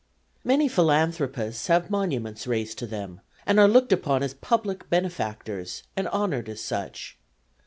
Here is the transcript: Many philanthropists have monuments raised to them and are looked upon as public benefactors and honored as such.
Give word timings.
Many 0.43 0.67
philanthropists 0.67 1.67
have 1.67 1.91
monuments 1.91 2.47
raised 2.47 2.79
to 2.79 2.87
them 2.87 3.21
and 3.45 3.59
are 3.59 3.67
looked 3.67 3.93
upon 3.93 4.23
as 4.23 4.33
public 4.33 4.89
benefactors 4.89 5.83
and 5.95 6.07
honored 6.07 6.49
as 6.49 6.59
such. 6.63 7.19